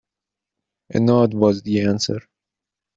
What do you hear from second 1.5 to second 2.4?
the answer.